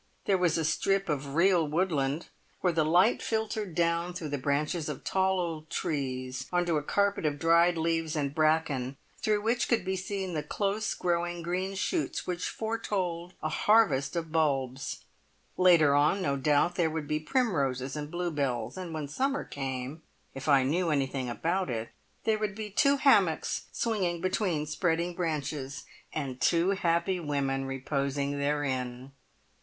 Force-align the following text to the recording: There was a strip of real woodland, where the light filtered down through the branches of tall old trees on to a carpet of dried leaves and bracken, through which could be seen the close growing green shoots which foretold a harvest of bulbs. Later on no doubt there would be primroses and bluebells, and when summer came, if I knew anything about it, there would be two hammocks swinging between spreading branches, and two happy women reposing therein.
There 0.25 0.35
was 0.39 0.57
a 0.57 0.65
strip 0.65 1.09
of 1.09 1.35
real 1.35 1.67
woodland, 1.67 2.29
where 2.61 2.73
the 2.73 2.83
light 2.83 3.21
filtered 3.21 3.75
down 3.75 4.15
through 4.15 4.29
the 4.29 4.39
branches 4.39 4.89
of 4.89 5.03
tall 5.03 5.39
old 5.39 5.69
trees 5.69 6.47
on 6.51 6.65
to 6.65 6.77
a 6.77 6.81
carpet 6.81 7.23
of 7.23 7.37
dried 7.37 7.77
leaves 7.77 8.15
and 8.15 8.33
bracken, 8.33 8.97
through 9.21 9.41
which 9.43 9.67
could 9.69 9.85
be 9.85 9.95
seen 9.95 10.33
the 10.33 10.41
close 10.41 10.95
growing 10.95 11.43
green 11.43 11.75
shoots 11.75 12.25
which 12.25 12.49
foretold 12.49 13.35
a 13.43 13.49
harvest 13.49 14.15
of 14.15 14.31
bulbs. 14.31 15.03
Later 15.55 15.93
on 15.93 16.19
no 16.19 16.35
doubt 16.35 16.73
there 16.73 16.89
would 16.89 17.07
be 17.07 17.19
primroses 17.19 17.95
and 17.95 18.09
bluebells, 18.09 18.77
and 18.77 18.95
when 18.95 19.07
summer 19.07 19.43
came, 19.43 20.01
if 20.33 20.49
I 20.49 20.63
knew 20.63 20.89
anything 20.89 21.29
about 21.29 21.69
it, 21.69 21.89
there 22.23 22.39
would 22.39 22.55
be 22.55 22.71
two 22.71 22.97
hammocks 22.97 23.65
swinging 23.71 24.19
between 24.19 24.65
spreading 24.65 25.13
branches, 25.13 25.83
and 26.11 26.41
two 26.41 26.69
happy 26.71 27.19
women 27.19 27.65
reposing 27.65 28.39
therein. 28.39 29.11